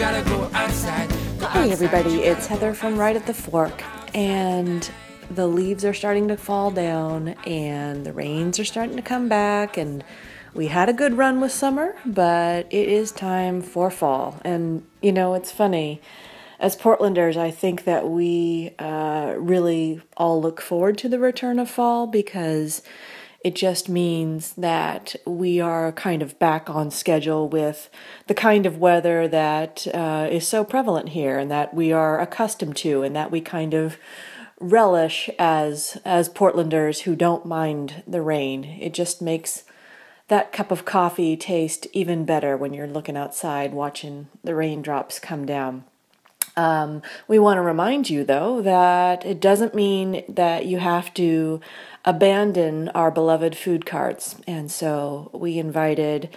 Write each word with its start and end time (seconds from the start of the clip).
outside. 0.00 0.26
Go 0.26 0.50
outside. 0.54 1.08
Go 1.08 1.46
Hey 1.46 1.70
outside. 1.70 1.70
everybody, 1.72 2.22
it's 2.22 2.46
Heather 2.46 2.74
from 2.74 2.98
Right 2.98 3.16
at 3.16 3.26
the 3.26 3.34
Fork, 3.34 3.82
and 4.14 4.88
the 5.30 5.46
leaves 5.46 5.84
are 5.84 5.94
starting 5.94 6.28
to 6.28 6.36
fall 6.36 6.70
down, 6.70 7.28
and 7.46 8.06
the 8.06 8.12
rains 8.12 8.58
are 8.58 8.64
starting 8.64 8.96
to 8.96 9.02
come 9.02 9.28
back, 9.28 9.76
and 9.76 10.04
we 10.54 10.68
had 10.68 10.88
a 10.88 10.92
good 10.92 11.14
run 11.16 11.40
with 11.40 11.52
summer, 11.52 11.96
but 12.06 12.66
it 12.70 12.88
is 12.88 13.12
time 13.12 13.60
for 13.60 13.90
fall. 13.90 14.40
And 14.44 14.84
you 15.02 15.12
know, 15.12 15.34
it's 15.34 15.50
funny, 15.50 16.00
as 16.60 16.76
Portlanders, 16.76 17.36
I 17.36 17.50
think 17.50 17.84
that 17.84 18.08
we 18.08 18.74
uh, 18.78 19.34
really 19.36 20.00
all 20.16 20.40
look 20.40 20.60
forward 20.60 20.96
to 20.98 21.08
the 21.08 21.18
return 21.18 21.58
of 21.58 21.68
fall 21.70 22.06
because 22.06 22.82
it 23.48 23.54
just 23.54 23.88
means 23.88 24.52
that 24.58 25.16
we 25.24 25.58
are 25.58 25.90
kind 25.92 26.20
of 26.20 26.38
back 26.38 26.68
on 26.68 26.90
schedule 26.90 27.48
with 27.48 27.88
the 28.26 28.34
kind 28.34 28.66
of 28.66 28.76
weather 28.76 29.26
that 29.26 29.86
uh, 29.94 30.28
is 30.30 30.46
so 30.46 30.62
prevalent 30.62 31.08
here 31.08 31.38
and 31.38 31.50
that 31.50 31.72
we 31.72 31.90
are 31.90 32.20
accustomed 32.20 32.76
to 32.76 33.02
and 33.02 33.16
that 33.16 33.30
we 33.30 33.40
kind 33.40 33.72
of 33.72 33.96
relish 34.60 35.30
as 35.38 35.96
as 36.04 36.28
Portlanders 36.28 37.04
who 37.04 37.16
don't 37.16 37.46
mind 37.46 38.02
the 38.06 38.20
rain. 38.20 38.64
It 38.64 38.92
just 38.92 39.22
makes 39.22 39.64
that 40.26 40.52
cup 40.52 40.70
of 40.70 40.84
coffee 40.84 41.34
taste 41.34 41.86
even 41.94 42.26
better 42.26 42.54
when 42.54 42.74
you're 42.74 42.86
looking 42.86 43.16
outside 43.16 43.72
watching 43.72 44.28
the 44.44 44.54
raindrops 44.54 45.18
come 45.18 45.46
down. 45.46 45.84
Um, 46.58 47.02
we 47.28 47.38
want 47.38 47.58
to 47.58 47.62
remind 47.62 48.10
you, 48.10 48.24
though, 48.24 48.60
that 48.62 49.24
it 49.24 49.40
doesn't 49.40 49.76
mean 49.76 50.24
that 50.28 50.66
you 50.66 50.78
have 50.78 51.14
to 51.14 51.60
abandon 52.04 52.88
our 52.90 53.12
beloved 53.12 53.56
food 53.56 53.86
carts. 53.86 54.34
And 54.44 54.68
so 54.68 55.30
we 55.32 55.56
invited 55.56 56.30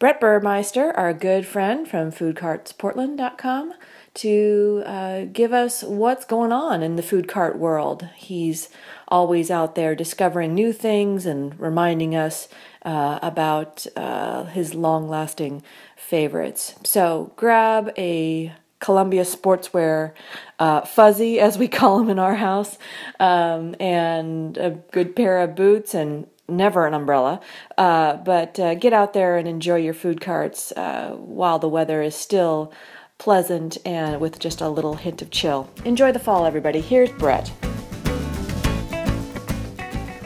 Brett 0.00 0.20
Burmeister, 0.20 0.90
our 0.96 1.14
good 1.14 1.46
friend 1.46 1.86
from 1.86 2.10
foodcartsportland.com, 2.10 3.74
to 4.14 4.82
uh, 4.84 5.24
give 5.26 5.52
us 5.52 5.84
what's 5.84 6.24
going 6.24 6.50
on 6.50 6.82
in 6.82 6.96
the 6.96 7.02
food 7.02 7.28
cart 7.28 7.56
world. 7.56 8.08
He's 8.16 8.68
always 9.06 9.48
out 9.48 9.76
there 9.76 9.94
discovering 9.94 10.54
new 10.54 10.72
things 10.72 11.24
and 11.24 11.58
reminding 11.60 12.16
us 12.16 12.48
uh, 12.84 13.20
about 13.22 13.86
uh, 13.94 14.46
his 14.46 14.74
long 14.74 15.08
lasting 15.08 15.62
favorites. 15.96 16.74
So 16.82 17.32
grab 17.36 17.92
a 17.96 18.54
Columbia 18.80 19.22
Sportswear 19.22 20.12
uh, 20.58 20.82
fuzzy, 20.82 21.40
as 21.40 21.58
we 21.58 21.68
call 21.78 21.98
them 21.98 22.10
in 22.10 22.18
our 22.18 22.34
house, 22.34 22.78
um, 23.20 23.74
and 23.80 24.56
a 24.58 24.70
good 24.92 25.16
pair 25.16 25.38
of 25.38 25.54
boots 25.54 25.94
and 25.94 26.26
never 26.48 26.86
an 26.86 26.94
umbrella. 26.94 27.40
Uh, 27.76 28.16
but 28.16 28.58
uh, 28.58 28.74
get 28.74 28.92
out 28.92 29.12
there 29.12 29.36
and 29.36 29.46
enjoy 29.46 29.76
your 29.76 29.94
food 29.94 30.20
carts 30.20 30.72
uh, 30.72 31.10
while 31.16 31.58
the 31.58 31.68
weather 31.68 32.02
is 32.02 32.14
still 32.14 32.72
pleasant 33.18 33.76
and 33.84 34.18
with 34.20 34.38
just 34.38 34.60
a 34.60 34.68
little 34.68 34.94
hint 34.94 35.20
of 35.20 35.30
chill. 35.30 35.68
Enjoy 35.84 36.12
the 36.12 36.20
fall, 36.20 36.46
everybody. 36.46 36.80
Here's 36.80 37.10
Brett. 37.10 37.52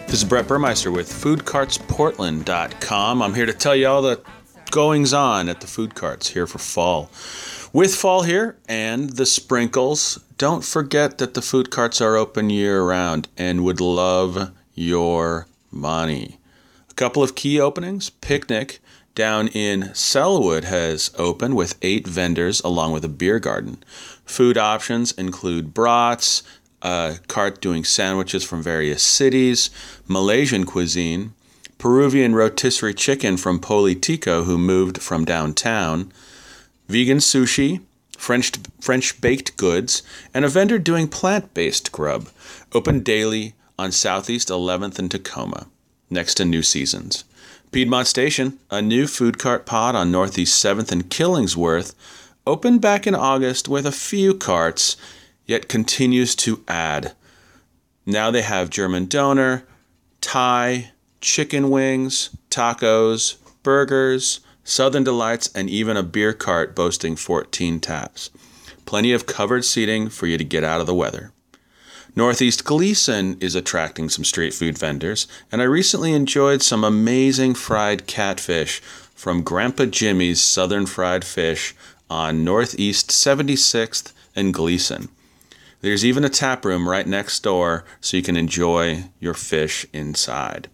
This 0.07 0.21
is 0.21 0.29
Brett 0.29 0.47
Burmeister 0.47 0.93
with 0.93 1.11
foodcartsportland.com. 1.11 3.23
I'm 3.23 3.33
here 3.33 3.47
to 3.47 3.55
tell 3.55 3.75
you 3.75 3.89
all 3.89 4.03
the 4.03 4.21
goings 4.73 5.13
on 5.13 5.49
at 5.49 5.61
the 5.61 5.67
food 5.69 5.95
carts 5.95 6.31
here 6.31 6.47
for 6.49 6.59
fall. 6.59 7.11
With 7.73 7.95
fall 7.95 8.23
here 8.23 8.59
and 8.67 9.11
the 9.11 9.27
sprinkles, 9.27 10.19
don't 10.39 10.65
forget 10.65 11.19
that 11.19 11.35
the 11.35 11.43
food 11.43 11.71
carts 11.71 12.01
are 12.01 12.17
open 12.17 12.51
year 12.51 12.83
round 12.83 13.29
and 13.37 13.65
would 13.65 13.81
love 13.81 14.51
your 14.75 15.47
money. 15.71 16.39
A 16.91 16.95
couple 16.95 17.23
of 17.23 17.35
key 17.35 17.61
openings 17.61 18.11
Picnic 18.11 18.81
down 19.15 19.49
in 19.49 19.91
Sellwood 19.93 20.65
has 20.65 21.11
opened 21.19 21.55
with 21.55 21.79
eight 21.83 22.07
vendors 22.07 22.61
along 22.61 22.93
with 22.93 23.05
a 23.05 23.09
beer 23.09 23.39
garden. 23.39 23.83
Food 24.25 24.57
options 24.57 25.13
include 25.13 25.75
brats, 25.75 26.43
a 26.81 27.19
cart 27.29 27.61
doing 27.61 27.85
sandwiches 27.85 28.43
from 28.43 28.63
various 28.63 29.03
cities, 29.03 29.71
Malaysian 30.09 30.65
cuisine, 30.65 31.35
Peruvian 31.83 32.33
rotisserie 32.33 32.95
chicken 32.95 33.37
from 33.37 33.59
Politico, 33.59 34.45
who 34.45 34.57
moved 34.57 35.03
from 35.03 35.25
downtown, 35.25 36.13
vegan 36.87 37.19
sushi, 37.19 37.81
French 38.17 38.53
French 38.81 39.21
baked 39.21 39.57
goods, 39.57 40.05
and 40.33 40.45
a 40.45 40.49
vendor 40.49 40.79
doing 40.79 41.09
plant-based 41.09 41.91
grub. 41.91 42.29
Open 42.73 43.01
daily 43.01 43.55
on 43.77 43.91
Southeast 43.91 44.49
11th 44.49 45.01
and 45.01 45.11
Tacoma, 45.11 45.67
next 46.09 46.37
to 46.37 46.45
New 46.45 46.63
Seasons. 46.63 47.25
Piedmont 47.73 48.07
Station, 48.07 48.61
a 48.71 48.81
new 48.81 49.09
food 49.09 49.41
cart 49.41 49.67
pod 49.67 49.97
on 49.97 50.13
Northeast 50.13 50.65
7th 50.65 50.93
and 50.93 51.11
Killingsworth, 51.11 51.97
opened 52.47 52.81
back 52.81 53.09
in 53.09 53.17
August 53.17 53.67
with 53.67 53.87
a 53.87 53.91
few 53.91 54.35
carts, 54.35 54.97
yet 55.47 55.69
continues 55.69 56.37
to 56.37 56.63
add. 56.69 57.13
Now 58.07 58.31
they 58.31 58.43
have 58.43 58.71
German 58.71 59.07
doner, 59.07 59.65
Thai, 60.21 60.92
chicken 61.23 61.71
wings, 61.71 62.37
tacos, 62.51 63.37
burgers, 63.63 64.41
Southern 64.65 65.05
Delights, 65.05 65.51
and 65.55 65.71
even 65.71 65.97
a 65.97 66.03
beer 66.03 66.33
cart 66.33 66.77
boasting 66.77 67.17
14 67.17 67.81
taps. 67.81 68.31
Plenty 68.85 69.13
of 69.13 69.27
covered 69.27 69.65
seating 69.65 70.09
for 70.09 70.27
you 70.27 70.37
to 70.37 70.45
get 70.45 70.65
out 70.65 70.81
of 70.81 70.87
the 70.87 70.95
weather. 70.95 71.33
Northeast 72.15 72.65
Gleason 72.65 73.39
is 73.41 73.55
attracting 73.55 74.11
some 74.11 74.25
street 74.25 74.53
food 74.53 74.77
vendors, 74.77 75.27
and 75.51 75.63
I 75.63 75.65
recently 75.65 76.13
enjoyed 76.13 76.61
some 76.61 76.85
amazing 76.85 77.55
fried 77.55 78.07
catfish 78.07 78.81
from 79.15 79.43
Grandpa 79.43 79.87
Jimmy's 79.87 80.41
Southern 80.41 80.85
Fried 80.85 81.25
Fish 81.25 81.75
on 82.11 82.45
Northeast 82.45 83.09
76th 83.09 84.13
and 84.37 84.53
Gleason. 84.53 85.09
There's 85.81 86.05
even 86.05 86.25
a 86.25 86.29
tap 86.29 86.65
room 86.65 86.89
right 86.89 87.07
next 87.07 87.41
door 87.41 87.85
so 88.01 88.17
you 88.17 88.23
can 88.23 88.37
enjoy 88.37 89.05
your 89.19 89.35
fish 89.35 89.87
inside. 89.93 90.69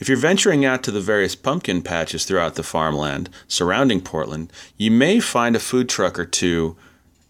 If 0.00 0.08
you're 0.08 0.16
venturing 0.16 0.64
out 0.64 0.82
to 0.84 0.90
the 0.90 1.00
various 1.00 1.34
pumpkin 1.34 1.82
patches 1.82 2.24
throughout 2.24 2.54
the 2.54 2.62
farmland 2.62 3.28
surrounding 3.46 4.00
Portland, 4.00 4.50
you 4.78 4.90
may 4.90 5.20
find 5.20 5.54
a 5.54 5.60
food 5.60 5.90
truck 5.90 6.18
or 6.18 6.24
two 6.24 6.74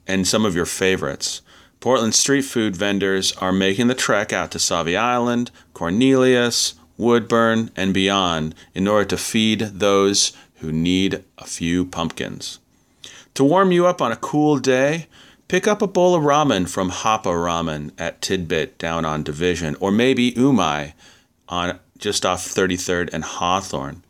and 0.07 0.25
some 0.25 0.45
of 0.45 0.55
your 0.55 0.67
favorites. 0.67 1.43
Portland 1.81 2.15
street 2.15 2.43
food 2.43 2.77
vendors 2.77 3.33
are 3.39 3.51
making 3.53 3.89
the 3.89 3.95
trek 3.97 4.33
out 4.33 4.53
to 4.53 4.59
Sauvie 4.59 4.97
Island, 4.97 5.51
Cornelius, 5.75 6.75
Woodburn, 6.97 7.73
and 7.75 7.93
beyond 7.93 8.55
in 8.73 8.87
order 8.87 9.07
to 9.07 9.17
feed 9.17 9.61
those 9.61 10.33
who 10.57 10.71
need 10.71 11.25
a 11.39 11.47
few 11.47 11.85
pumpkins. 11.85 12.61
To 13.35 13.43
warm 13.43 13.73
you 13.73 13.87
up 13.87 14.01
on 14.01 14.13
a 14.13 14.17
cool 14.17 14.59
day, 14.59 15.09
pick 15.49 15.67
up 15.67 15.83
a 15.83 15.89
bowl 15.89 16.15
of 16.15 16.23
ramen 16.23 16.69
from 16.69 16.91
Hapa 16.91 17.33
Ramen 17.33 17.91
at 17.99 18.23
Tidbit 18.23 18.79
down 18.79 19.05
on 19.05 19.25
Division, 19.25 19.75
or 19.81 19.91
maybe 19.91 20.33
Umai 20.33 20.93
on 21.49 21.81
just 22.01 22.27
off 22.27 22.47
33rd 22.47 23.11
and 23.13 23.25
Hawthorne. 23.25 24.03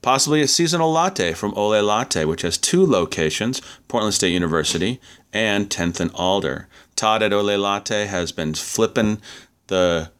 Possibly 0.00 0.40
a 0.40 0.48
seasonal 0.48 0.92
latte 0.92 1.32
from 1.32 1.54
Ole 1.54 1.82
Latte, 1.82 2.24
which 2.24 2.42
has 2.42 2.56
two 2.56 2.86
locations, 2.86 3.60
Portland 3.88 4.14
State 4.14 4.32
University 4.32 5.00
and 5.32 5.68
10th 5.68 5.98
and 6.00 6.10
Alder. 6.14 6.68
Todd 6.94 7.22
at 7.22 7.32
Ole 7.32 7.58
Latte 7.58 8.06
has 8.06 8.30
been 8.30 8.54
flipping 8.54 9.20
the 9.66 10.10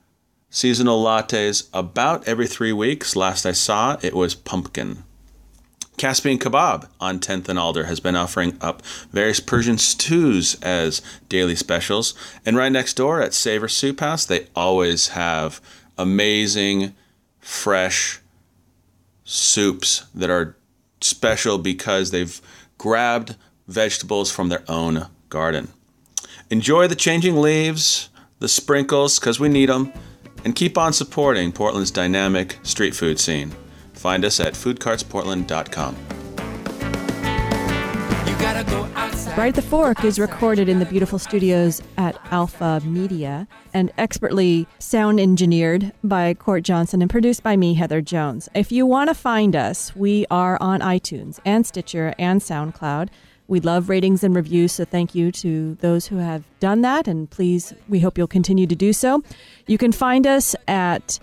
seasonal 0.50 1.02
lattes 1.02 1.68
about 1.72 2.26
every 2.26 2.46
three 2.46 2.72
weeks. 2.72 3.14
Last 3.14 3.46
I 3.46 3.52
saw, 3.52 3.98
it 4.02 4.14
was 4.14 4.34
pumpkin. 4.34 5.04
Caspian 5.96 6.38
Kebab 6.38 6.88
on 7.00 7.18
10th 7.18 7.48
and 7.48 7.58
Alder 7.58 7.84
has 7.84 7.98
been 7.98 8.14
offering 8.14 8.56
up 8.60 8.82
various 9.10 9.40
Persian 9.40 9.78
stews 9.78 10.54
as 10.62 11.02
daily 11.28 11.56
specials. 11.56 12.14
And 12.46 12.56
right 12.56 12.70
next 12.70 12.94
door 12.94 13.20
at 13.20 13.34
Savor 13.34 13.68
Soup 13.68 13.98
House, 13.98 14.24
they 14.24 14.46
always 14.54 15.08
have 15.08 15.60
amazing, 15.98 16.94
fresh 17.48 18.20
soups 19.24 20.04
that 20.14 20.28
are 20.28 20.54
special 21.00 21.56
because 21.56 22.10
they've 22.10 22.42
grabbed 22.76 23.36
vegetables 23.66 24.30
from 24.30 24.50
their 24.50 24.62
own 24.68 25.06
garden. 25.30 25.68
Enjoy 26.50 26.86
the 26.86 26.94
changing 26.94 27.40
leaves, 27.40 28.10
the 28.38 28.48
sprinkles, 28.48 29.18
because 29.18 29.40
we 29.40 29.48
need 29.48 29.70
them, 29.70 29.90
and 30.44 30.54
keep 30.54 30.76
on 30.76 30.92
supporting 30.92 31.50
Portland's 31.50 31.90
dynamic 31.90 32.58
street 32.62 32.94
food 32.94 33.18
scene. 33.18 33.54
Find 33.94 34.26
us 34.26 34.40
at 34.40 34.52
foodcartsportland.com. 34.52 36.17
At 38.40 39.54
the 39.54 39.62
Fork 39.62 40.04
is 40.04 40.18
recorded 40.18 40.68
in 40.68 40.78
the 40.78 40.84
beautiful 40.84 41.18
studios 41.18 41.80
at 41.96 42.18
Alpha 42.30 42.80
Media 42.84 43.48
and 43.72 43.90
expertly 43.96 44.66
sound 44.78 45.18
engineered 45.20 45.92
by 46.04 46.34
Court 46.34 46.64
Johnson 46.64 47.00
and 47.00 47.10
produced 47.10 47.42
by 47.42 47.56
me, 47.56 47.74
Heather 47.74 48.00
Jones. 48.00 48.48
If 48.54 48.70
you 48.70 48.84
want 48.84 49.08
to 49.08 49.14
find 49.14 49.56
us, 49.56 49.96
we 49.96 50.26
are 50.30 50.58
on 50.60 50.80
iTunes 50.80 51.40
and 51.44 51.66
Stitcher 51.66 52.14
and 52.18 52.40
SoundCloud. 52.40 53.08
We 53.46 53.60
love 53.60 53.88
ratings 53.88 54.22
and 54.22 54.36
reviews, 54.36 54.72
so 54.72 54.84
thank 54.84 55.14
you 55.14 55.32
to 55.32 55.76
those 55.76 56.06
who 56.08 56.16
have 56.16 56.44
done 56.60 56.82
that, 56.82 57.08
and 57.08 57.30
please, 57.30 57.72
we 57.88 58.00
hope 58.00 58.18
you'll 58.18 58.26
continue 58.26 58.66
to 58.66 58.76
do 58.76 58.92
so. 58.92 59.22
You 59.66 59.78
can 59.78 59.92
find 59.92 60.26
us 60.26 60.54
at 60.66 61.18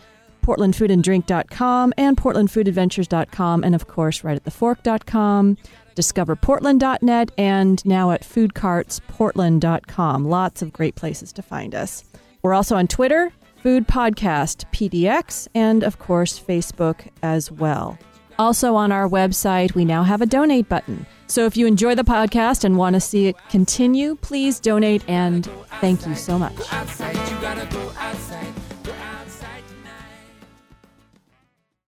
portlandfoodanddrink.com 0.46 1.94
and 1.98 2.18
portlandfoodadventures.com, 2.18 3.64
and 3.64 3.76
of 3.76 3.88
course, 3.88 4.24
right 4.24 4.36
at 4.36 4.44
thefork.com, 4.44 5.58
discoverportland.net, 5.96 7.32
and 7.38 7.86
now 7.86 8.12
at 8.12 8.22
foodcartsportland.com. 8.22 10.26
Lots 10.26 10.62
of 10.62 10.74
great 10.74 10.96
places 10.96 11.34
to 11.34 11.42
find 11.42 11.74
us. 11.74 12.04
We're 12.44 12.54
also 12.54 12.76
on 12.76 12.88
Twitter, 12.88 13.32
Food 13.64 13.88
Podcast 13.88 14.66
PDX, 14.72 15.48
and 15.56 15.84
of 15.84 15.98
course, 15.98 16.40
Facebook 16.40 17.10
as 17.24 17.52
well. 17.52 17.98
Also, 18.38 18.76
on 18.76 18.92
our 18.92 19.08
website, 19.08 19.76
we 19.76 19.86
now 19.86 20.04
have 20.04 20.22
a 20.22 20.26
donate 20.26 20.70
button. 20.70 21.06
So 21.28 21.46
if 21.46 21.58
you 21.58 21.66
enjoy 21.66 21.96
the 21.96 22.04
podcast 22.04 22.64
and 22.64 22.78
want 22.78 22.96
to 22.96 23.00
see 23.00 23.28
it 23.28 23.36
continue, 23.50 24.16
please 24.16 24.60
donate 24.60 25.04
and 25.08 25.50
thank 25.82 26.06
you 26.06 26.16
so 26.16 26.38
much. 26.38 26.56